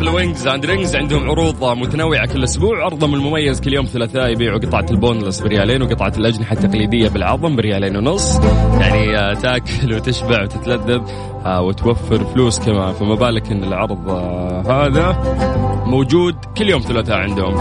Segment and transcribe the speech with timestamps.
[0.00, 2.84] Buffalo Wings and Rings عندهم عروض متنوعة كل أسبوع.
[2.84, 7.96] عرضهم المميز كل يوم ثلاثاء يبيعوا قطعة ال boneless بريالين وقطعة الأجنحة التقليدية بالعظم بريالين
[7.96, 8.40] ونص.
[8.80, 11.00] يعني آه، تاكل وتشبع وتتلذذ
[11.46, 15.16] آه، وتوفر فلوس كمان فما بالك إن العرض آه، هذا
[15.86, 17.56] موجود كل يوم ثلاثاء عندهم.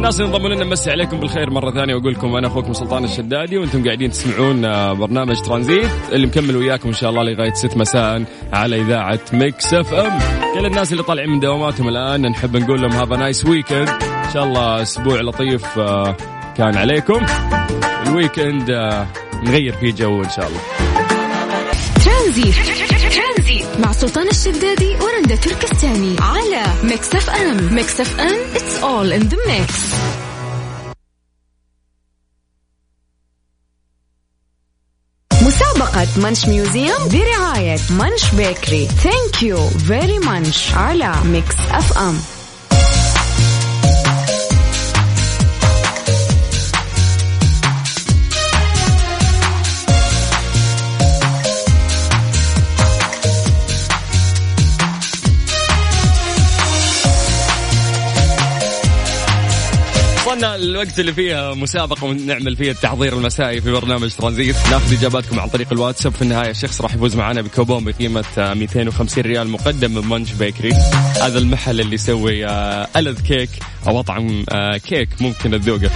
[0.00, 3.58] الناس اللي انضموا لنا مسي عليكم بالخير مرة ثانية وأقول لكم أنا أخوكم سلطان الشدادي
[3.58, 8.24] وأنتم قاعدين تسمعون آه، برنامج ترانزيت اللي مكمل وياكم إن شاء الله لغاية 6 مساء
[8.52, 10.18] على إذاعة Mix FM
[10.54, 14.44] كل الناس اللي طالعين من دواماتهم الآن نحب نقول لهم have nice weekend إن شاء
[14.44, 16.16] الله أسبوع لطيف آه،
[16.56, 17.26] كان عليكم.
[18.06, 19.06] ال weekend آه،
[19.44, 20.60] نغير فيه جو إن شاء الله.
[22.04, 22.99] ترانزيت.
[23.78, 29.74] مع سلطان الشدادي ورندا تركستاني على Mix FM Mix FM it's all in the mix.
[35.42, 42.18] مسابقة Munch Museum برعاية Munch Bakery thank you very Munch على Mix FM
[60.30, 64.56] وصلنا الوقت اللي فيها مسابقة ونعمل فيها التحضير المسائي في برنامج ترانزيت.
[64.70, 66.12] ناخذ إجاباتكم عن طريق الواتساب.
[66.12, 70.72] في النهاية الشخص راح يفوز معنا بكوبون بقيمة آه، 250 ريال مقدم من منش بيكري
[71.22, 73.50] هذا المحل اللي يسوي آه، ألذ كيك
[73.88, 75.90] أو أطعم آه، كيك ممكن تذوقه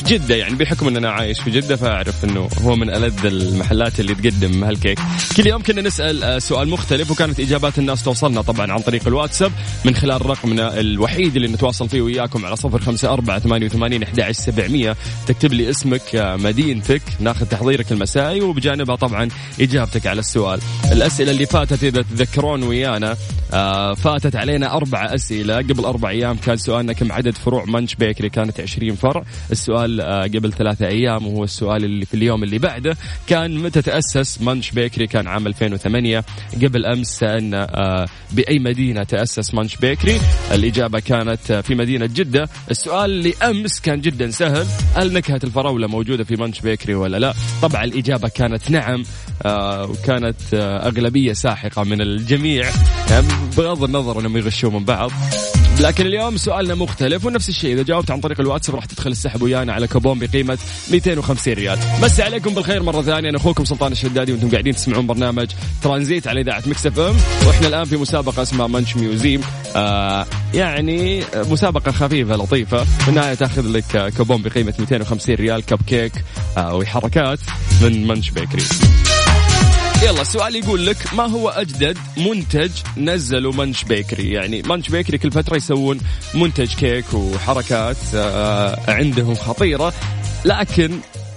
[0.00, 4.00] في جدة يعني بحكم إن أنا عايش في جدة فأعرف إنه هو من ألذ المحلات
[4.00, 4.98] اللي تقدم هالكيك.
[5.36, 9.52] كل يوم كنا نسأل آه، سؤال مختلف وكانت إجابات الناس توصلنا طبعا عن طريق الواتساب
[9.84, 14.30] من خلال رقمنا الوحيد اللي نتواصل فيه وياكم على صفر خمسة أربعة ثمانية وثمانين أحد
[14.30, 14.96] سبعمية
[15.26, 19.28] تكتب لي اسمك آه، مدينتك ناخذ تحضيرك المسائي وبجانبها طبعا
[19.60, 20.60] إجابتك على السؤال.
[20.92, 23.16] الأسئلة اللي فاتت إذا تذكرون ويانا
[23.52, 28.28] آه، فاتت علينا أربع أسئلة قبل أربع أيام كان سؤالنا كم عدد فروع منش بيكري
[28.28, 32.96] كانت 20 فرع السؤال آه، قبل ثلاثة أيام وهو السؤال اللي في اليوم اللي بعده.
[33.26, 36.24] كان متى تأسس منش بيكري كان عام 2008
[36.62, 40.20] قبل أمس سألنا آه، بأي مدينة تأسس منش بيكري
[40.52, 42.48] الإجابة كانت آه، في مدينة جدة.
[42.70, 44.66] السؤال اللي أمس كان جدا سهل.
[44.94, 49.02] هل نكهة الفراولة موجودة في منش بيكري ولا لا؟ طبعا الإجابة كانت نعم
[49.90, 52.70] وكانت أغلبية ساحقة من الجميع.
[53.10, 53.26] يعني
[53.56, 55.10] بغض النظر أنهم يغشوا من بعض.
[55.80, 59.72] لكن اليوم سؤالنا مختلف ونفس الشيء إذا جاوبت عن طريق الواتساب راح تدخل السحب ويانا
[59.72, 60.58] على كوبون بقيمة
[60.90, 61.78] 250 ريال.
[62.02, 65.46] مسي عليكم بالخير مرة ثانية أنا أخوكم سلطان الشدادي وأنتم قاعدين تسمعون برنامج
[65.82, 67.16] ترانزيت على إذاعة Mix FM.
[67.46, 69.40] وإحنا الآن في مسابقة اسمها Munch Museum
[69.76, 72.84] آه يعني مسابقة خفيفة لطيفة.
[72.84, 76.12] في النهاية تأخذ لك كوبون بقيمة 250 ريال كب كيك
[76.56, 77.38] آه وحركات
[77.82, 78.62] من Munch Bakery
[80.02, 85.30] يلا السؤال يقول لك ما هو أجدد منتج نزله Munch Bakery يعني Munch Bakery كل
[85.32, 86.00] فترة يسوون
[86.34, 89.92] منتج كيك وحركات آه عندهم خطيرة
[90.44, 90.90] لكن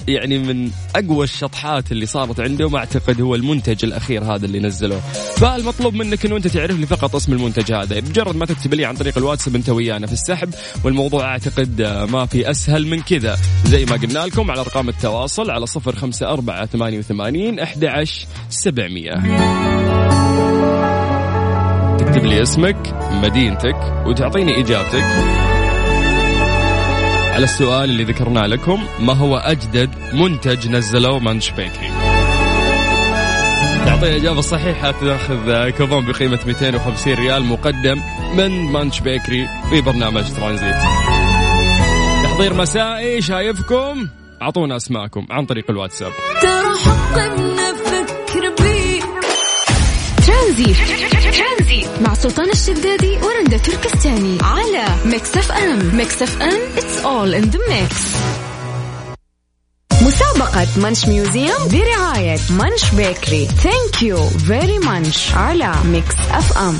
[0.08, 5.00] يعني من أقوى الشطحات اللي صارت عندهم أعتقد هو المنتج الأخير هذا اللي نزلوه.
[5.36, 8.00] فالمطلوب منك إنه أنت تعرف لي فقط اسم المنتج هذا.
[8.00, 10.54] بمجرد ما تكتب لي عن طريق الواتساب أنت ويانا في السحب
[10.84, 13.38] والموضوع أعتقد آه، ما في أسهل من كذا.
[13.66, 18.26] زي ما قلنا لكم على أرقام التواصل على صفر خمسة أربعة ثمانية وثمانين أحد عشر
[18.50, 19.14] سبعمية.
[21.98, 25.53] تكتب لي اسمك مدينتك وتعطيني إجابتك.
[27.34, 31.90] على السؤال اللي ذكرناه لكم ما هو أجدد منتج نزلوه Munch Bakery
[33.86, 38.02] تعطي الإجابة الصحيحة تأخذ كوبون بقيمة 250 ريال مقدم
[38.38, 40.76] من Munch Bakery في برنامج ترانزيت.
[42.24, 44.08] تحضير مسائي شايفكم؟
[44.42, 46.12] أعطونا أسماءكم عن طريق الواتساب.
[46.42, 49.02] ترى حق نفكر بيه
[50.28, 51.13] ترانزيت.
[52.02, 57.96] مع سلطان الشدادي ورندا تركستاني على Mix FM Mix FM it's all in the mix.
[60.02, 66.78] مسابقة Munch Museum برعاية Munch Bakery thank you very Munch على Mix FM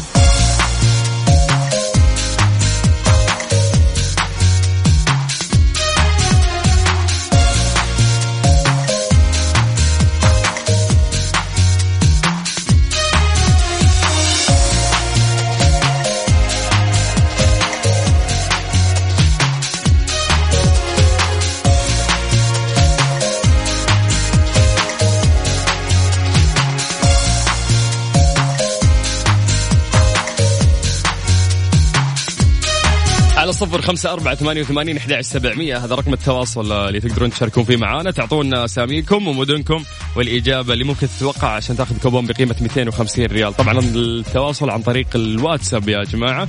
[33.64, 35.78] صفر خمسة أربعة ثمانية وثمانين أحد سبعمية.
[35.78, 38.12] هذا رقم التواصل اللي تقدرون تشاركون فيه معانا.
[38.12, 39.84] تعطونا أساميكم ومدنكم
[40.16, 43.54] والإجابة اللي ممكن تتوقع عشان تاخذ كوبون بقيمة 250 ريال.
[43.54, 46.48] طبعا التواصل عن طريق الواتساب يا جماعة.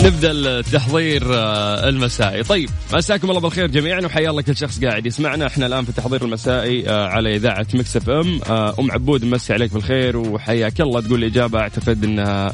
[0.00, 2.42] نبدأ التحضير آه، المسائي.
[2.42, 5.46] طيب مساكم الله بالخير جميعا وحيا الله كل شخص قاعد يسمعنا.
[5.46, 8.40] إحنا الآن في التحضير المسائي آه، على إذاعة Mix FM.
[8.50, 11.00] آه، أم عبود مسي عليك بالخير وحياك الله.
[11.00, 12.52] تقول الإجابة أعتقد إنها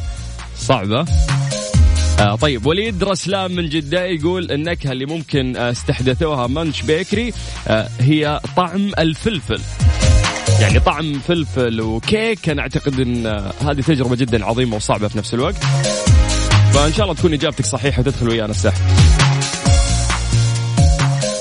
[0.59, 1.06] صعبة.
[2.21, 7.33] آه طيب وليد رسلان من جدة يقول النكهة اللي ممكن استحدثوها منش بيكري
[7.69, 9.61] آه هي طعم الفلفل.
[10.61, 13.27] يعني طعم فلفل وكيك أنا أعتقد إن
[13.61, 15.57] هذه تجربة جدا عظيمة وصعبة في نفس الوقت.
[16.73, 18.81] فإن شاء الله تكون إجابتك صحيحة وتدخل ويانا السحب.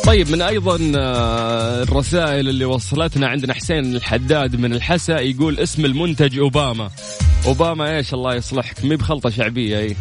[0.06, 6.39] طيب من أيضا آه، الرسائل اللي وصلتنا عندنا حسين الحداد من الحسا يقول اسم المنتج
[6.39, 6.89] أوباما.
[7.45, 8.86] أوباما إيش؟ الله يصلحك.
[8.86, 9.95] مي بخلطة شعبية إي.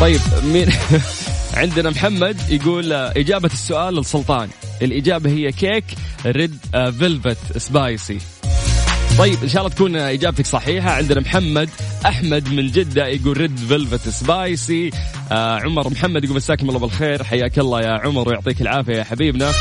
[0.00, 0.68] طيب مين؟
[1.54, 4.48] عندنا محمد يقول آه، إجابة السؤال للسلطان
[4.82, 5.84] الإجابة هي كيك
[6.26, 6.56] red
[6.98, 8.18] velvet spicy.
[9.18, 10.90] طيب إن شاء الله تكون إجابتك صحيحة.
[10.90, 11.68] عندنا محمد
[12.06, 14.90] أحمد من جدة يقول red velvet spicy.
[15.32, 17.24] آه عمر محمد يقول مساكم الله بالخير.
[17.24, 19.52] حياك الله يا عمر ويعطيك العافية يا حبيبنا.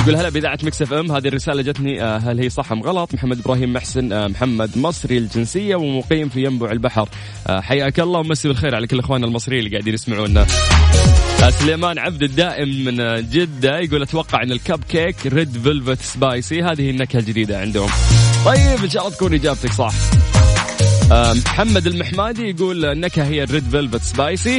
[0.00, 1.12] يقول هلا بإذاعة Mix FM.
[1.12, 5.18] هذه الرسالة جتني آه هل هي صح أم غلط؟ محمد إبراهيم محسن آه محمد مصري
[5.18, 7.08] الجنسية ومقيم في ينبع البحر.
[7.46, 10.46] آه حياك الله ومسي بالخير على كل إخواننا المصريين اللي قاعدين يسمعونا.
[11.50, 12.96] سليمان عبد الدائم من
[13.30, 16.62] جدة يقول أتوقع أن ال cupcake red velvet spicy.
[16.62, 17.88] هذه النكهة الجديدة عندهم.
[18.44, 19.94] طيب إن شاء الله تكون إجابتك صح.
[21.46, 24.58] محمد المحمادي يقول النكهة هي ال red velvet spicy.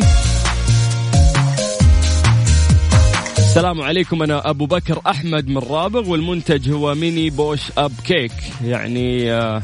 [3.52, 4.24] السلام عليكم.
[4.24, 8.32] أنا أبو بكر أحمد من رابغ والمنتج هو mini push up cake.
[8.64, 9.62] يعني آه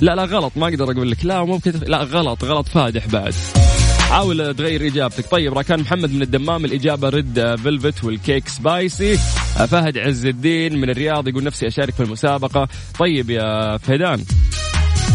[0.00, 0.52] لا لا غلط.
[0.56, 1.24] ما أقدر أقول لك.
[1.24, 3.34] لا ممكن لا غلط غلط فادح بعد
[4.10, 5.30] حاول تغير إجابتك.
[5.30, 6.64] طيب راكان محمد من الدمام.
[6.64, 9.16] الإجابة red velvet والكيك spicy
[9.68, 12.68] فهد عز الدين من الرياض يقول نفسي أشارك في المسابقة.
[12.98, 14.24] طيب يا فهدان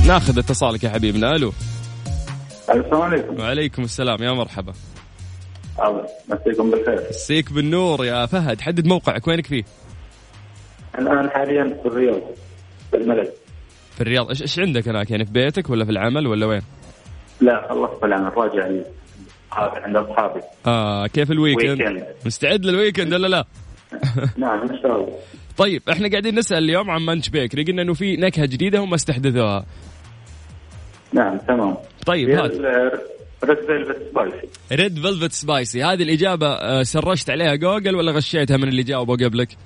[0.07, 1.35] ناخذ اتصالك يا حبيبنا.
[1.35, 1.53] ألو.
[2.69, 3.39] السلام عليكم.
[3.39, 4.23] وعليكم السلام.
[4.23, 4.73] يا مرحبا.
[6.29, 7.01] مسيكم بالخير.
[7.09, 8.61] مسيك بالنور يا فهد.
[8.61, 9.27] حدد موقعك.
[9.27, 9.63] وينك فيه؟
[10.99, 12.21] الآن حاليا في الرياض
[12.91, 13.33] في الملك
[13.95, 14.29] في الرياض.
[14.29, 16.61] إيش إيش عندك هناك؟ يعني في بيتك ولا في العمل ولا وين؟
[17.41, 18.63] لا خلصت العمل راجع
[19.51, 20.41] عند أصحابي.
[20.67, 22.05] آه كيف ال weekend weekend.
[22.25, 23.45] مستعد لل weekend ولا لا؟
[24.37, 25.19] نعم إن شاء الله.
[25.57, 29.65] طيب إحنا قاعدين نسأل اليوم عن Munch Bakery قلنا إنه في نكهة جديدة هم استحدثوها.
[31.13, 31.77] نعم تمام.
[32.05, 32.51] طيب هات.
[33.43, 38.67] red velvet spicy red velvet spicy هذه الإجابة آه، سرشت عليها جوجل ولا غشيتها من
[38.67, 39.57] اللي جاوبوا قبلك؟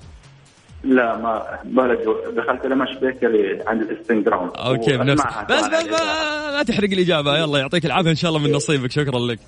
[0.83, 1.99] لا ما بلد
[2.35, 7.37] دخلت ل Munch Bakery عند الانستغرام okay بنفس بس بس ما, ما تحرق الإجابة.
[7.37, 8.09] يلا يعطيك العافية.
[8.09, 8.91] إن شاء الله من نصيبك.
[8.91, 9.39] شكرا لك.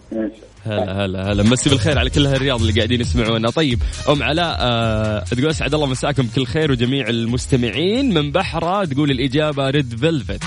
[0.66, 1.44] هلا هلا هلا.
[1.44, 3.50] مسي بالخير على كل هالرياض اللي قاعدين يسمعونا.
[3.50, 3.80] طيب
[4.10, 9.70] أم علاء آه تقول أسعد الله مساكم بكل خير وجميع المستمعين من بحره تقول الإجابة
[9.70, 10.44] red velvet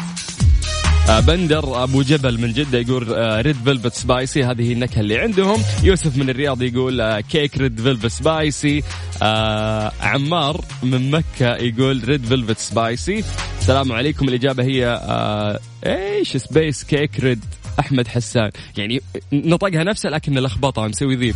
[1.10, 5.62] بندر أبو جبل من جدة يقول آه red velvet spicy هذه النكهة اللي عندهم.
[5.82, 8.82] يوسف من الرياض يقول آه كيك red velvet spicy
[9.22, 13.24] آه عمار من مكة يقول red velvet spicy
[13.60, 14.28] السلام عليكم.
[14.28, 17.44] الإجابة هي آه إيش؟ spice cake red
[17.80, 18.50] أحمد حسان.
[18.76, 19.00] يعني
[19.32, 21.34] نطقها نفسها لكن لخبطها مسوي ذيب.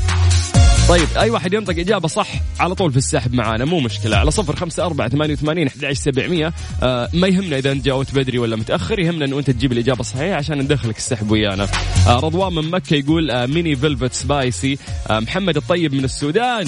[0.90, 2.28] طيب أي واحد ينطق إجابة صح
[2.60, 6.52] على طول في السحب معانا مو مشكلة على صفر خمسة أربعة ثمانية وثمانين أحد سبعمية.
[6.82, 10.36] آه ما يهمنا إذا أنت جاوبت بدري ولا متأخر يهمنا إنه أنت تجيب الإجابة الصحيحة
[10.36, 11.68] عشان ندخلك السحب ويانا.
[12.06, 14.78] آه رضوان من مكة يقول آه mini velvet spicy.
[15.10, 16.66] آه محمد الطيب من السودان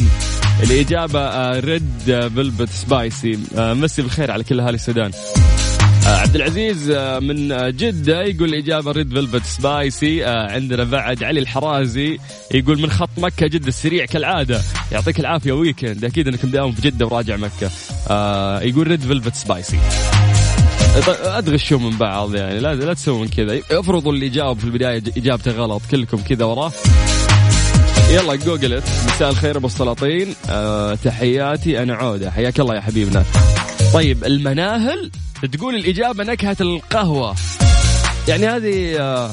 [0.63, 2.03] الإجابة آه red
[2.35, 3.39] velvet spicy.
[3.57, 5.11] آه مسي بالخير على كل أهالي السودان.
[6.07, 11.41] عبد العزيز آه من آه جدة يقول الإجابة red velvet spicy آه عندنا بعد علي
[11.41, 12.19] الحرازي
[12.55, 14.61] يقول من خط مكة جدة السريع كالعادة.
[14.93, 17.71] يعطيك العافية weekend أكيد أنك مداوم في جدة وراجع مكة.
[18.11, 19.79] آه يقول red velvet spicy.
[21.25, 23.61] ادغشوا من بعض يعني لا لا تسوون كذا.
[23.71, 26.73] افرضوا اللي جاوب في البداية إجابته غلط كلكم كذا وراه.
[28.11, 30.35] يلا جوجلت مساء الخير أبو السلاطين.
[30.51, 32.31] أه تحياتي أنا عودة.
[32.31, 33.25] حياك الله يا حبيبنا.
[33.95, 35.11] طيب المناهل
[35.47, 37.35] تقول الإجابة نكهة القهوة.
[38.29, 39.31] يعني هذه آه،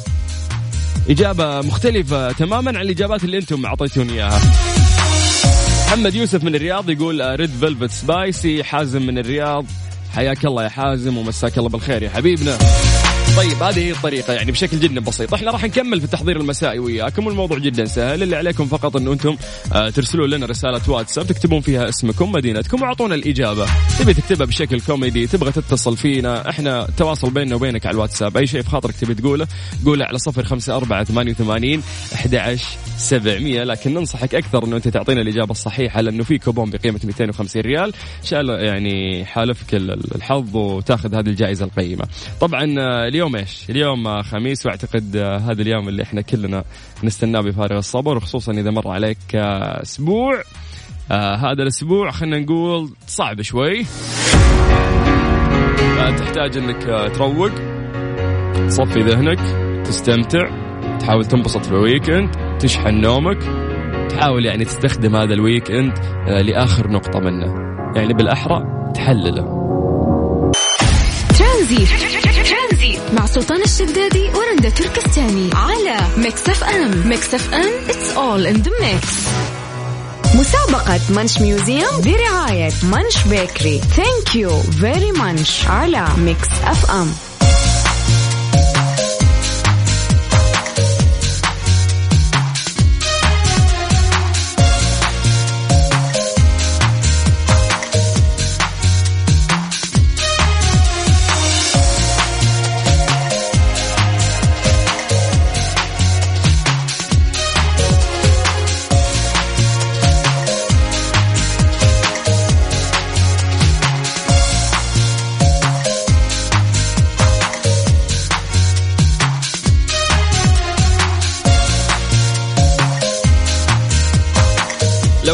[1.10, 4.42] إجابة مختلفة تماما عن الإجابات اللي أنتم أعطيتوني إياها.
[5.88, 9.66] محمد يوسف من الرياض يقول red velvet spicy حازم من الرياض.
[10.16, 12.58] حياك الله يا حازم ومساك الله بالخير يا حبيبنا.
[13.38, 15.34] طيب هذه هي الطريقة يعني بشكل جدا بسيط.
[15.34, 19.38] إحنا راح نكمل في التحضير المسائي وياكم والموضوع جدا سهل اللي عليكم فقط انه أنتم
[19.74, 23.66] آه ترسلوا لنا رسالة واتساب تكتبون فيها اسمكم مدينتكم وأعطونا الإجابة.
[24.00, 28.38] تبي تكتبها بشكل كوميدي تبغى تتصل فينا إحنا تواصل بيننا وبينك على الواتساب.
[28.38, 29.48] أي شيء في خاطرك تبي تقوله
[29.86, 31.82] قوله على صفر خمسة أربعة ثمانية وثمانين
[32.14, 32.58] أحد
[32.98, 33.64] سبعمية.
[33.64, 37.94] لكن ننصحك أكثر أنه أنت تعطينا الإجابة الصحيحة لأنه في كوبون بقيمة 250 ريال.
[38.24, 39.76] شاء الله يعني حالفك
[40.16, 42.06] الحظ وتأخذ هذه الجائزة القيمة.
[42.42, 46.64] طبعا آه، اليوم إيش؟ اليوم آه، خميس وأعتقد آه، هذا اليوم اللي إحنا كلنا
[47.04, 50.44] نستناه بفارغ الصبر وخصوصا إذا مر عليك أسبوع.
[51.12, 53.86] آه هذا الأسبوع خلينا نقول صعب شوي.
[56.18, 57.52] تحتاج إنك تروق
[58.68, 59.40] تصفي ذهنك
[59.86, 60.50] تستمتع
[61.00, 63.44] تحاول تنبسط في ال weekend تشحن نومك
[64.10, 67.54] تحاول يعني تستخدم هذا ال weekend آه، لآخر نقطة منه.
[67.96, 68.64] يعني بالأحرى
[68.96, 69.60] تحلله.
[71.40, 77.08] ترانزي مع سلطان الشدادي ورندا تركستاني على Mix FM.
[77.08, 79.08] Mix FM it's all in the mix
[80.36, 83.82] مسابقة Munch Museum برعاية Munch Bakery.
[83.96, 87.14] Thank you very Munch على Mix FM.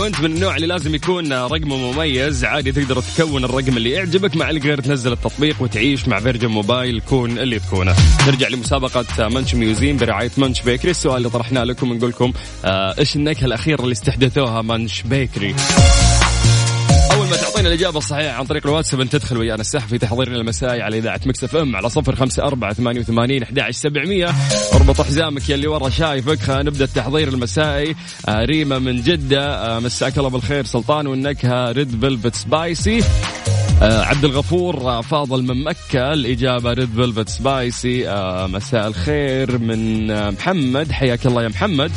[0.06, 4.82] من النوع اللي لازم يكون رقمه مميز عادي تقدر تكون الرقم اللي يعجبك مع الغير
[4.82, 7.96] تنزل التطبيق وتعيش مع Virgin Mobile كون اللي تكونه.
[8.28, 10.92] نرجع لمسابقة Munch Museum برعاية Munch Bakery.
[10.92, 12.34] السؤال اللي طرحناه لكم نقول لكم
[12.66, 15.56] آه إيش النكهة الأخيرة اللي استحدثوها Munch Bakery؟
[17.26, 20.82] أول ما تعطينا الإجابة الصحيحة عن طريق الواتساب انت تدخل ويانا السحب في تحضيرنا المسائي
[20.82, 24.28] على إذاعة Mix FM على صفر خمسة أربعة ثمانية وثمانين أحد سبعمية.
[24.74, 26.40] اربط حزامك يلي ورا شايفك.
[26.40, 27.96] خلينا نبدأ التحضير المسائي.
[28.28, 29.76] آه ريما من جدة.
[29.76, 33.04] آه مساك الله بالخير سلطان والنكهة red velvet spicy.
[33.82, 36.14] آه عبد الغفور آه فاضل من مكة.
[36.14, 38.10] الإجابة red velvet spicy.
[38.10, 40.92] آه مساء الخير من آه محمد.
[40.92, 41.92] حياك الله يا محمد.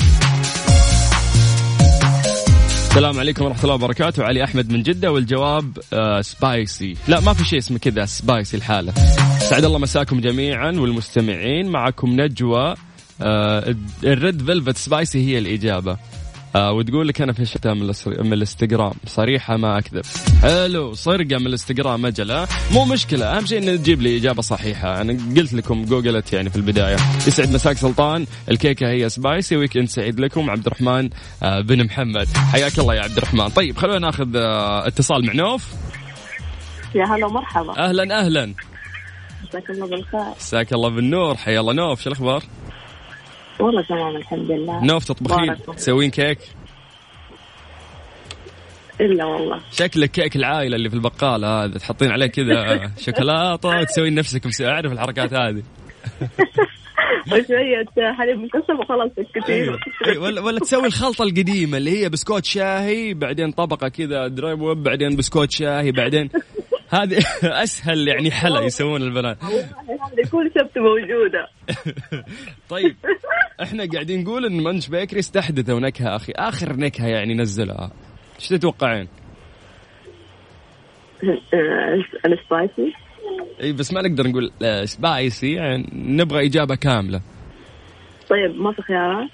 [2.99, 4.25] السلام عليكم ورحمة الله وبركاته.
[4.25, 8.93] علي أحمد من جدة والجواب آه spicy لا ما في شيء اسمه كذا spicy الحالة.
[9.39, 11.69] سعد الله مساكم جميعا والمستمعين.
[11.69, 12.75] معكم نجوى
[13.23, 13.75] آه
[14.05, 15.97] ال red velvet spicy هي الإجابة.
[16.59, 20.03] آه وتقول لك أنا في الشتاء من, من الانستغرام صريحة ما أكذب.
[20.43, 25.01] حلو صرقة من الانستغرام أجل مو مشكلة أهم شيء انه تجيب لي إجابة صحيحة.
[25.01, 26.97] أنا قلت لكم جوجلت يعني في البداية.
[27.27, 30.51] يسعد مساك سلطان الكيكة هي spicy weekend سعيد لكم.
[30.51, 31.11] عبد الرحمن
[31.43, 32.29] آه بن محمد.
[32.53, 33.49] حياك الله يا عبد الرحمن.
[33.49, 35.75] طيب خلونا ناخذ آه اتصال مع نوف
[36.95, 37.89] يا هلا ومرحبا.
[37.89, 38.55] أهلا أهلا.
[39.49, 40.35] مساك الله بالخير.
[40.37, 41.37] مساك الله بالنور.
[41.37, 42.43] حيا الله نوف شو الأخبار؟
[43.61, 44.85] والله تمام الحمد لله.
[44.85, 46.39] نوف تطبخين تسوين كيك؟
[49.01, 49.61] إلا والله.
[49.73, 55.35] شكلك كيك العائلة اللي في البقالة هذا تحطين عليه كذا شوكولاتة وتسوين نفسك أعرف الحركات
[55.35, 55.63] هذه.
[57.33, 59.79] وشوية حليب مكثف وخلاص كثير.
[60.07, 60.23] أيوة.
[60.23, 65.17] ولا ولا تسوي الخلطة القديمة اللي هي بسكوت شاهي بعدين طبقة كذا Dream Whip بعدين
[65.17, 66.31] بسكوت شاهي بعدين
[66.91, 67.19] هذه
[67.63, 69.39] أسهل يعني حلا يسوون البنات.
[70.33, 71.49] كل سبت موجودة.
[72.69, 72.97] طيب.
[73.63, 76.33] إحنا قاعدين نقول إن Munch Bakery استحدثوا نكهه أخي.
[76.37, 77.91] آخر نكهة يعني نزلها.
[78.41, 79.09] إيش تتوقعين؟
[82.27, 82.93] ال spicy
[83.63, 84.51] إي بس ما نقدر نقول
[84.89, 87.21] spicy يعني نبغى إجابة كاملة.
[88.31, 89.29] طيب ما في خيارات؟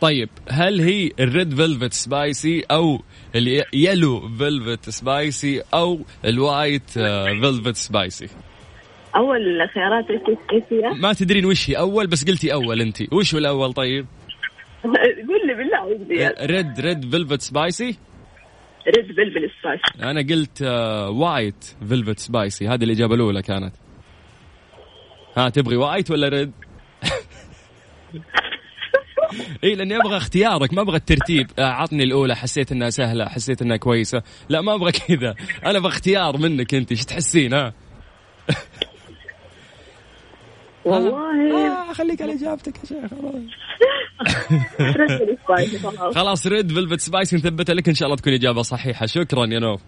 [0.00, 3.00] طيب هل هي ال red velvet spicy أو
[3.34, 6.90] ال yellow velvet spicy أو ال white
[7.40, 8.28] velvet spicy
[9.18, 13.40] أول الخيارات إيش هي ما تدرين وش هي أول بس قلتي أول انت وش هو
[13.40, 14.06] الأول طيب؟
[15.28, 17.98] قول لي بالله red red velvet spicy
[18.96, 20.62] red velvet spicy أنا قلت
[21.10, 23.74] white velvet spicy هذه الإجابة الأولى كانت.
[25.36, 26.52] ها تبغي white ولا red
[29.64, 31.50] اي لأني أبغى اختيارك ما أبغى الترتيب.
[31.58, 34.22] آه، عطني الأولى حسيت إنها سهلة حسيت إنها كويسة.
[34.48, 35.34] لا ما أبغى كذا.
[35.66, 37.74] أنا أبغى اختيار منك انت إيش تحسين ها؟
[40.92, 41.88] والله.
[41.88, 43.34] آه خليك على إجابتك يا شيخ خلاص.
[46.14, 47.88] خلاص red velvet spicy نثبتها لك.
[47.88, 49.06] إن شاء الله تكون إجابة صحيحة.
[49.06, 49.80] شكرا يا نوف.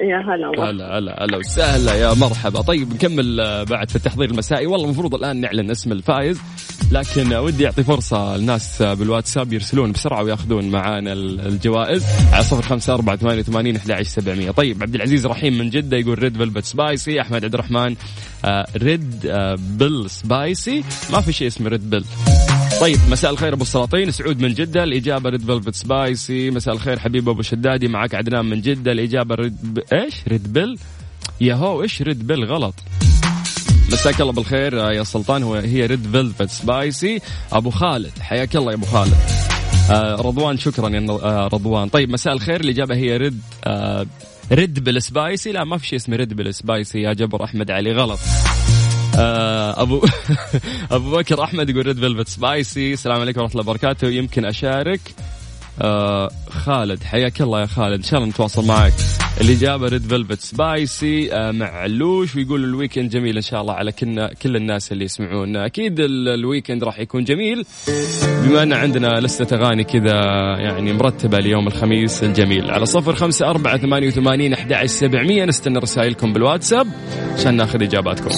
[0.00, 0.70] يا هلا والله.
[0.70, 2.60] هلا هلا هلا وسهلا يا مرحبا.
[2.62, 4.66] طيب نكمل آه، بعد في التحضير المسائي.
[4.66, 6.40] والله المفروض الآن نعلن اسم الفائز.
[6.90, 12.94] لكن ودي أعطي فرصة الناس بالواتساب يرسلون بسرعة ويأخذون معانا ال- الجوائز على صفر خمسة
[12.94, 16.64] أربعة ثمانية وثمانين أحد عشر سبعمية طيب عبد العزيز رحيم من جدة يقول red velvet
[16.64, 17.96] spicy أحمد عبد الرحمن
[18.76, 19.26] red
[19.78, 22.04] bell spicy ما في شيء اسمه red bell
[22.80, 24.10] طيب مساء الخير أبو السلاطين.
[24.10, 27.88] سعود من جدة الإجابة red velvet spicy مساء الخير حبيب أبو شدادي.
[27.88, 29.78] معك عدنان من جدة الإجابة red b...
[29.92, 30.78] إيش؟ red bell
[31.40, 32.74] يا هو إيش red bell غلط.
[33.92, 37.20] مساك الله بالخير آه، يا سلطان هو هي red velvet spicy
[37.52, 39.14] أبو خالد حياك الله يا أبو خالد.
[39.90, 41.88] آه رضوان شكرا يا آه رضوان.
[41.88, 43.40] طيب مساء الخير الاجابه هي red
[44.52, 47.92] red bell spicy لا ما في شيء اسمه red bell spicy يا جبر أحمد علي
[47.92, 48.18] غلط.
[49.14, 50.02] أبو
[50.90, 54.08] أبو بكر أحمد يقول red velvet spicy السلام عليكم ورحمة الله وبركاته.
[54.08, 55.00] يمكن أشارك.
[55.80, 57.94] آه خالد حياك الله يا خالد.
[57.94, 58.94] إن شاء الله نتواصل معك.
[59.40, 64.28] الاجابه red velvet spicy آه معلوش ويقول ال weekend جميل إن شاء الله على كل
[64.42, 65.56] كل الناس اللي يسمعون.
[65.56, 67.64] أكيد ال- ال weekend راح يكون جميل.
[68.44, 70.14] بما أن عندنا لسه أغاني كذا
[70.58, 72.70] يعني مرتبة ليوم الخميس الجميل.
[72.70, 76.86] على صفر خمسة أربعة ثمانية وثمانين أحد سبعمية نستنى رسائلكم بالواتساب
[77.34, 78.28] عشان ناخذ إجاباتكم.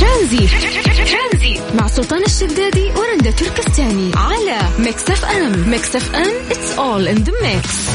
[0.00, 5.70] ترانزي مع سلطان الشدادي ورندا تركستاني على Mix FM.
[5.70, 7.90] Mix FM it's all in the mix.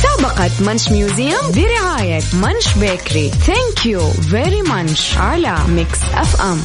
[0.00, 6.62] مسابقة Munch Museum برعاية Munch Bakery thank you very Munch على Mix FM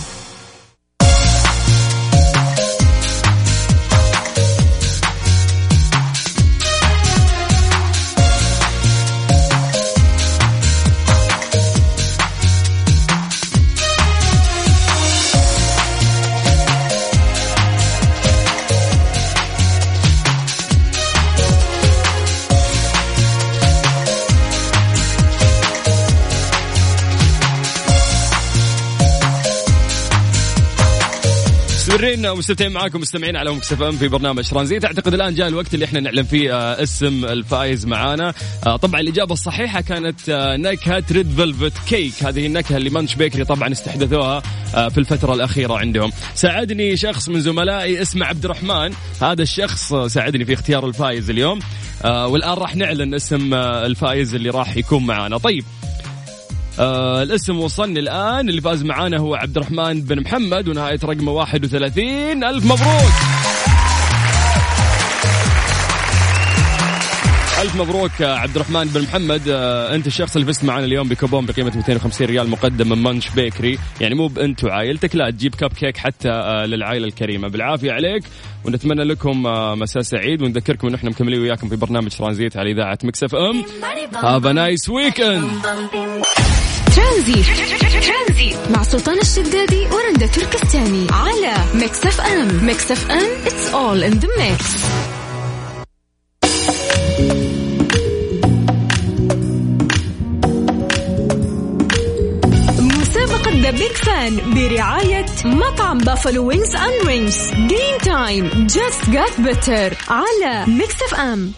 [31.95, 34.85] مستمرين ومستمتعين معاكم مستمعين على Mix FM في برنامج ترانزيت.
[34.85, 38.34] أعتقد الآن جاء الوقت اللي إحنا نعلن فيه آه، اسم الفائز معانا.
[38.65, 40.19] آه، طبعا الإجابة الصحيحة كانت
[40.60, 44.43] نكهه red velvet cake هذه النكهة اللي Munch Bakery طبعا استحدثوها
[44.75, 46.12] آه، في الفترة الأخيرة عندهم.
[46.34, 51.60] ساعدني شخص من زملائي اسمه عبد الرحمن هذا الشخص ساعدني في اختيار الفائز اليوم.
[52.05, 55.63] والآن راح نعلن اسم الفائز اللي راح يكون معنا طيب
[56.79, 58.49] آه الاسم وصلني الآن.
[58.49, 63.55] اللي فاز معانا هو عبد الرحمن بن محمد ونهاية رقمه 31 ألف مبروك.
[67.65, 69.41] ألف مبروك آه، عبد الرحمن بن محمد.
[69.49, 73.80] آه، أنت الشخص اللي فزت معنا اليوم بكوبون بقيمة 250 ريال مقدم من Munch Bakery
[74.01, 77.47] يعني مو بس أنت وعائلتك لا تجيب كب كيك حتى آه، للعائلة الكريمة.
[77.47, 78.23] بالعافية عليك
[78.65, 79.43] ونتمنى لكم
[79.80, 83.63] مساء سعيد ونذكركم أن إحنا مكملين وياكم في برنامج ترانزيت على إذاعة Mix FM
[84.15, 85.51] have nice weekend
[86.95, 87.43] Tranzit
[88.69, 95.14] مع سلطان الشدادي ورندا تركستاني على Mix FM Mix FM it's all in the mix.
[104.15, 111.51] fun برعاية مطعم Buffalo Wings and Rings game time just got better على Mix FM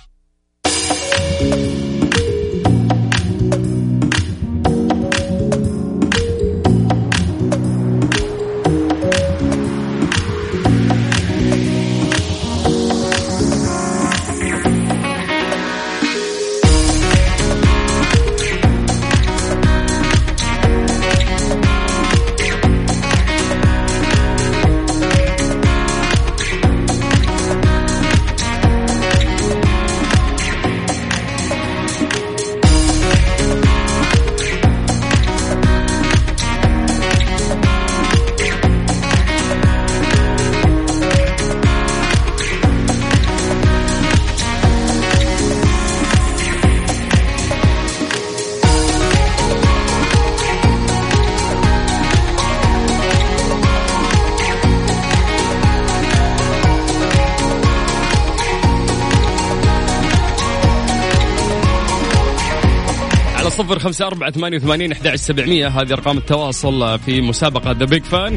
[63.57, 65.67] صفر خمسة أربعة ثمانية وثمانين أحد سبعمية.
[65.67, 68.35] هذه أرقام التواصل في مسابقة the big fun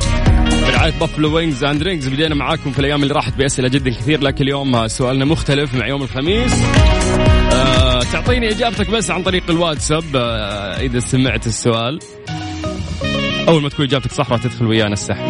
[0.66, 4.44] برعاية Buffalo Wings and Rings بدينا معاكم في الأيام اللي راحت بأسئلة جدا كثير لكن
[4.44, 6.62] اليوم سؤالنا مختلف مع يوم الخميس.
[7.52, 11.98] آه تعطيني إجابتك بس عن طريق الواتساب آه إذا سمعت السؤال.
[13.48, 15.24] أول ما تكون إجابتك صح راح تدخل ويانا السحب.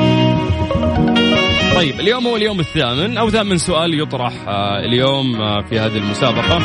[1.74, 3.18] طيب اليوم هو اليوم الثامن.
[3.18, 6.59] أو ثامن سؤال يطرح آه اليوم آه في هذه المسابقة.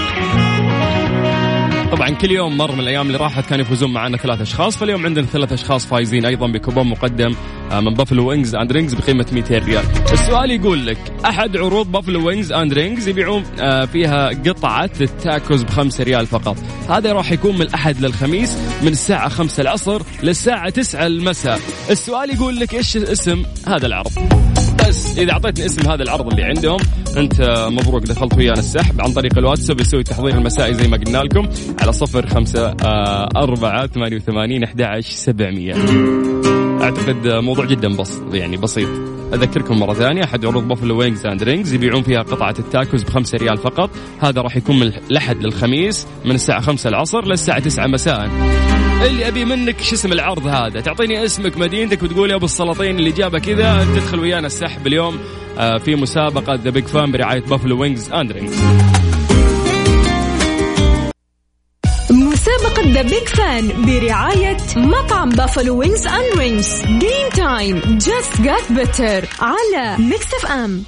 [1.96, 5.26] طبعا كل يوم مر من الأيام اللي راحت كانوا يفوزون معنا ثلاث أشخاص فاليوم عندنا
[5.26, 7.36] ثلاث أشخاص فايزين أيضا بكوبون مقدم
[7.72, 9.84] آه، من Buffalo Wings and Rings بقيمة 200 ريال.
[10.14, 16.04] السؤال يقول لك أحد عروض Buffalo Wings and Rings يبيعون آه، فيها قطعة التاكوز بخمسة
[16.04, 16.58] ريال فقط.
[16.90, 21.60] هذا راح يكون من الاحد للخميس من الساعة 5 العصر للساعة 9 المساء.
[21.90, 24.12] السؤال يقول لك إيش اسم هذا العرض؟
[24.88, 26.80] بس إذا أعطيتني اسم هذا العرض اللي عندهم
[27.18, 29.02] أنت مبروك دخلت ويانا السحب.
[29.02, 31.50] عن طريق الواتساب نسوي التحضير المسائي زي ما قلنا لكم
[31.82, 35.74] على صفر خمسة آه، أربعة ثمانية وثمانين أحد سبعمية.
[36.82, 38.90] أعتقد موضوع جدا بسيط يعني بسيط.
[39.34, 43.58] أذكركم مرة ثانية أحد عروض Buffalo Wings and Rings يبيعون فيها قطعة التاكوز بخمسة ريال
[43.58, 43.90] فقط.
[44.20, 48.30] هذا راح يكون من الأحد للخميس من الساعة 5 العصر للساعة 9 مساء.
[49.06, 53.40] اللي أبي منك شو اسم العرض هذا؟ تعطيني اسمك مدينتك وتقول يا أبو السلاطين الإجابة
[53.40, 55.20] كذا تدخل ويانا السحب اليوم
[55.58, 58.62] آه، في مسابقة the big fun برعاية Buffalo Wings and Rings
[62.12, 69.30] مسابقة the big fun برعاية مطعم Buffalo Wings and Rings game time just got better
[69.40, 70.84] على Mix FM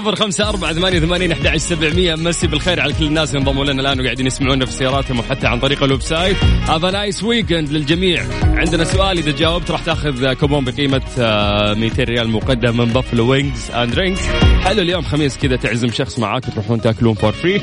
[0.00, 2.14] صفر خمسة أربعة ثمانية ثمانين أحد سبعمية.
[2.14, 5.60] مسي بالخير على كل الناس اللي انضموا لنا الآن وقاعدين يسمعونا في سياراتهم وحتى عن
[5.60, 6.36] طريق ال website
[6.68, 8.22] هذا nice weekend للجميع.
[8.42, 13.70] عندنا سؤال إذا جاوبت راح تأخذ كوبون بقيمة آه، 200 ريال مقدم من Buffalo Wings
[13.70, 14.26] and Rings
[14.64, 17.60] حلو اليوم خميس كذا تعزم شخص معاك وتروحون تاكلون for free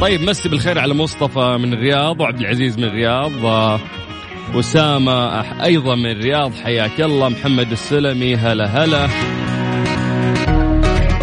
[0.00, 3.80] طيب مسي بالخير على مصطفى من الرياض وعبد العزيز من الرياض آه،
[4.54, 7.28] أسامة أيضا من الرياض حياك الله.
[7.28, 9.08] محمد السلمي هلا هلا.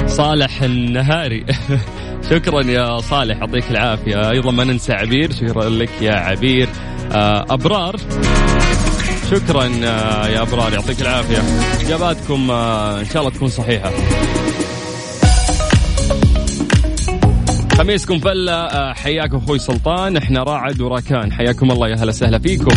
[0.07, 1.45] صالح النهاري.
[2.29, 4.29] شكرا يا صالح يعطيك العافية.
[4.29, 6.69] أيضا ما ننسى عبير شكرا لك يا عبير.
[7.11, 7.95] آه، أبرار.
[9.31, 11.37] شكرا آه، يا أبرار يعطيك العافية.
[11.85, 13.91] إجاباتكم آه، إن شاء الله تكون صحيحة.
[17.77, 21.31] خميسكم فلة حياكم أخوي سلطان إحنا راعد وراكان.
[21.33, 22.71] حياكم الله يا هلا وسهلا فيكم.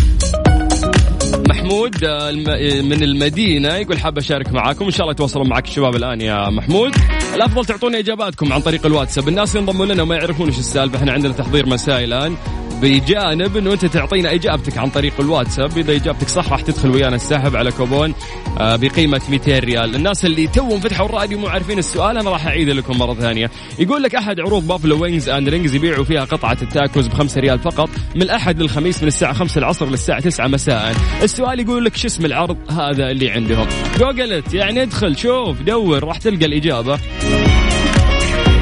[1.64, 4.84] محمود آه، آه، من المدينة يقول حاب أشارك معاكم.
[4.84, 6.92] إن شاء الله يتواصلون معك الشباب الآن يا محمود.
[7.34, 9.28] الأفضل تعطونا إجاباتكم عن طريق الواتساب.
[9.28, 10.98] الناس اللي انضموا لنا وما يعرفون إيش السالفة.
[10.98, 12.36] إحنا عندنا تحضير مسائي الآن.
[12.80, 15.78] بجانب إنه أنت تعطينا إجابتك عن طريق الواتساب.
[15.78, 18.14] إذا إجابتك صح راح تدخل ويانا السحب على كوبون
[18.60, 19.94] آه، بقيمة 200 ريال.
[19.94, 23.50] الناس اللي توهم فتحوا الراديو مو عارفين السؤال أنا راح أعيد لكم مرة ثانية.
[23.78, 27.58] يقول لك أحد عروض Buffalo Wings and Rings يبيعوا فيها قطعة التاكوز ب 5 ريال
[27.58, 30.94] فقط من الأحد للخميس من الساعة 5 العصر للساعة 9 مساء.
[31.22, 33.66] السؤال يقول لك شو اسم العرض هذا اللي عندهم؟
[33.98, 36.98] جوجلت يعني ادخل شوف دور راح تلقى الإجابة.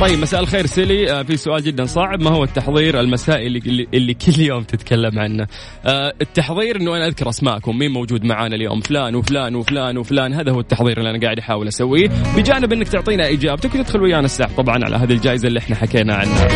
[0.03, 1.13] طيب مساء الخير سيلي.
[1.13, 2.23] آه في سؤال جدا صعب.
[2.23, 5.47] ما هو التحضير المسائي اللي, اللي, كل يوم تتكلم عنه؟
[5.87, 7.79] آه التحضير إنه أنا أذكر أسماءكم.
[7.79, 10.33] مين موجود معانا اليوم؟ فلان وفلان وفلان وفلان.
[10.33, 12.09] هذا هو التحضير اللي أنا قاعد أحاول أسويه.
[12.37, 14.57] بجانب إنك تعطينا إجابتك وتدخل ويانا الساعة.
[14.57, 16.49] طبعا على هذه الجائزة اللي إحنا حكينا عنها.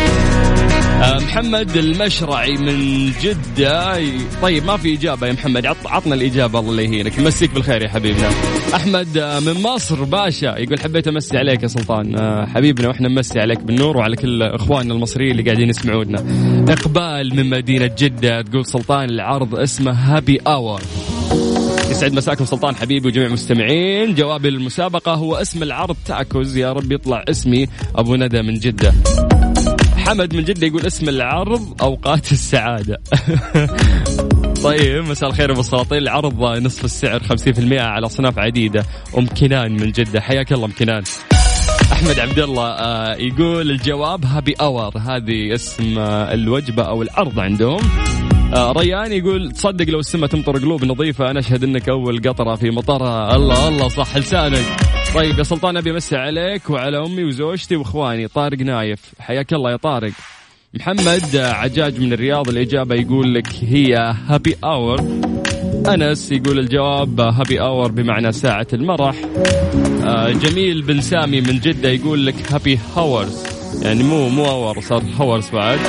[0.97, 3.97] محمد المشرعي من جدة.
[4.41, 5.65] طيب ما في إجابة يا محمد.
[5.65, 8.29] عط عطنا الإجابة الله يهنيك مسيك بالخير يا حبيبنا.
[8.75, 10.45] أحمد آه، من مصر باشا.
[10.45, 12.19] يقول حبيت أمسي عليك يا سلطان.
[12.19, 16.19] آه، حبيبنا وإحنا نمسي عليك بالنور وعلى كل إخواننا المصريين اللي قاعدين يسمعونا.
[16.69, 18.41] إقبال من مدينة جدة.
[18.41, 20.81] تقول سلطان العرض اسمه happy hour
[21.89, 24.15] يسعد مساكم سلطان حبيبي وجميع المستمعين.
[24.15, 25.95] جوابي للمسابقة هو اسم العرض.
[26.05, 27.67] تاكوز يا رب يطلع اسمي.
[27.95, 28.93] أبو ندى من جدة.
[30.07, 33.01] حمد من جدة يقول اسم العرض أوقات السعادة.
[34.63, 38.85] طيب مساء الخير أبو السلاطين العرض نصف السعر 50% على اصناف عديدة.
[39.17, 40.21] أم كنان من جدة.
[40.21, 41.03] حياك الله أم كنان.
[41.91, 44.97] أحمد عبد الله آه، يقول الجواب Happy Hour.
[44.97, 47.81] هذه اسم آه، الوجبة أو العرض عندهم.
[48.53, 52.69] آه، ريان يقول تصدق لو السماء تمطر قلوب نظيفة أنا أشهد إنك أول قطرة في
[52.69, 53.35] مطرها.
[53.35, 54.96] الله الله صح لسانك.
[55.15, 58.27] طيب يا سلطان أبي أمسي عليك وعلى أمي وزوجتي وإخواني.
[58.27, 60.11] طارق نايف حياك الله يا طارق.
[60.73, 64.99] محمد عجاج من الرياض الإجابة يقول لك هي Happy Hour
[65.93, 69.15] أنس يقول الجواب Happy Hour بمعنى ساعة المرح.
[70.03, 73.43] آه، جميل بن سامي من جدة يقول لك Happy Hours
[73.81, 75.79] يعني مو مو Hour صار Hours بعد.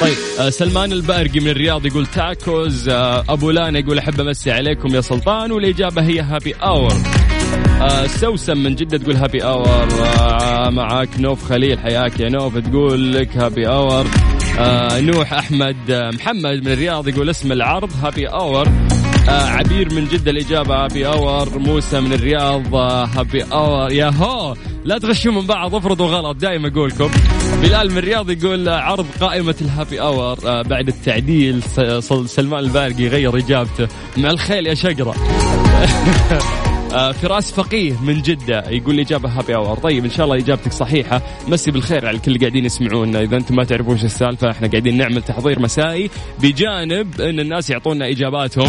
[0.00, 4.94] طيب آه، سلمان البارقي من الرياض يقول تاكوز آه، أبو لانا يقول أحب أمسي عليكم
[4.94, 6.92] يا سلطان والإجابة هي Happy Hour
[8.06, 9.88] سوسن من جدة تقول Happy Hour
[10.20, 14.06] آه معاك نوف خليل حياك يا نوف تقول لك Happy Hour
[14.58, 18.68] آه نوح أحمد آه محمد من الرياض يقول اسم العرض Happy Hour
[19.28, 24.54] آه عبير من جدة الإجابة Happy Hour موسى من الرياض آه Happy Hour يا هو
[24.84, 27.10] لا تغشوا من بعض افرضوا غلط دائما أقولكم.
[27.62, 31.62] بلال من الرياض يقول آه، عرض قائمة ال Happy آه بعد التعديل
[32.26, 33.88] سلمان البارقي يغير إجابته.
[34.16, 35.14] مع الخيل يا شقرة.
[36.32, 36.66] آه
[36.96, 41.22] فراس فقيه من جدة يقول الإجابة Happy Hour طيب إن شاء الله إجابتك صحيحة.
[41.48, 43.20] مسي بالخير على الكل اللي قاعدين يسمعونا.
[43.20, 46.10] إذا أنتم ما تعرفون إيش السالفة إحنا قاعدين نعمل تحضير مسائي
[46.42, 48.68] بجانب أن الناس يعطونا إجاباتهم.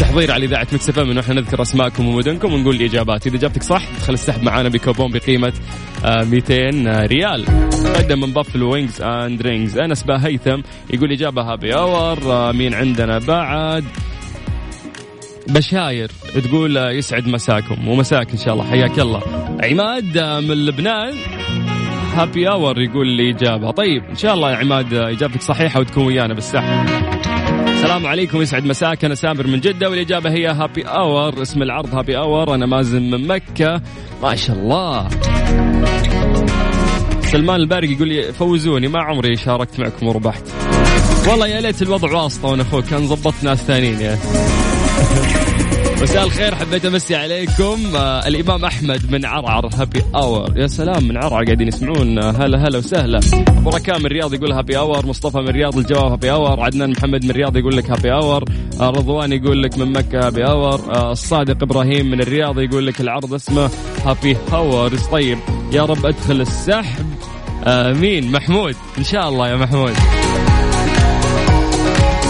[0.00, 3.26] تحضير على إذاعة Mix FM إحنا نذكر أسماءكم ومدنكم ونقول الإجابات.
[3.26, 5.52] إذا إجابتك صح تدخل السحب معانا بكوبون بقيمة
[6.04, 7.44] آه 200 ريال.
[7.96, 10.60] قدم من Buffalo Wings and Rings أنس هيثم
[10.90, 13.84] يقول إجابة Happy Hour آه مين عندنا؟ بعد.
[15.48, 16.10] بشاير
[16.44, 18.70] تقول يسعد مساكم ومساك إن شاء الله.
[18.70, 19.22] حياك الله.
[19.64, 21.14] عماد من لبنان.
[22.14, 23.70] Happy Hour يقول لي إجابة.
[23.70, 26.86] طيب إن شاء الله يا عماد إجابتك صحيحة وتكون ويانا بالسحب.
[27.68, 29.04] السلام عليكم يسعد مساك.
[29.04, 33.26] أنا سامر من جدة والإجابة هي Happy Hour اسم العرض Happy Hour أنا مازن من
[33.26, 33.82] مكة.
[34.22, 35.08] ما شاء الله.
[37.22, 40.42] سلمان البارق يقول لي فوزوني ما عمري شاركت معكم وربحت.
[41.28, 42.84] والله يا ليت الوضع واسطة وأنا أخوك.
[42.84, 44.18] كان ظبطت ناس ثانيين يا.
[46.02, 47.96] مساء الخير حبيت أمسي عليكم.
[47.96, 52.18] آه الإمام أحمد من عرعر Happy Hour يا سلام من عرعر قاعدين يسمعون.
[52.18, 53.20] آه هلا هلا وسهلا.
[53.48, 57.24] أبو ركان من الرياض يقول Happy Hour مصطفى من الرياض الجواب Happy Hour عدنان محمد
[57.24, 58.44] من الرياض يقول لك Happy Hour
[58.80, 63.00] آه رضوان يقول لك من مكة Happy Hour آه الصادق إبراهيم من الرياض يقول لك
[63.00, 63.70] العرض اسمه
[64.04, 65.38] Happy Hours طيب؟
[65.72, 67.06] يا رب أدخل السحب.
[67.66, 68.74] امين محمود.
[68.98, 69.94] إن شاء الله يا محمود.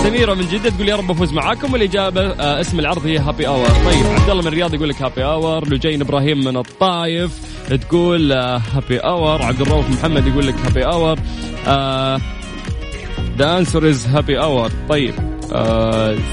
[0.03, 3.67] سميرة من جدة تقول يا رب أفوز معاكم والإجابة آه اسم العرض هي Happy Hour
[3.69, 7.31] طيب عبد الله من الرياض يقول لك Happy Hour لجين إبراهيم من الطايف
[7.69, 11.19] تقول آه Happy Hour عبد الرؤوف محمد يقول لك Happy Hour
[13.39, 15.38] the answer is Happy Hour طيب.